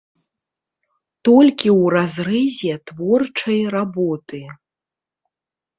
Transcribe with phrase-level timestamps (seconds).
[1.29, 4.41] Толькі ў разрэзе творчай работы.